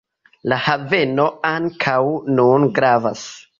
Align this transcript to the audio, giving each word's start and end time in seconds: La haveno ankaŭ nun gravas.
La 0.53 0.57
haveno 0.67 1.27
ankaŭ 1.51 2.01
nun 2.41 2.69
gravas. 2.81 3.31